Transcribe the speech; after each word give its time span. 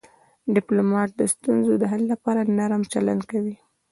ډيپلومات 0.55 1.09
د 1.15 1.21
ستونزو 1.33 1.73
د 1.79 1.83
حل 1.91 2.03
لپاره 2.13 2.41
نرم 2.57 2.83
چلند 2.93 3.21
کوي. 3.31 3.55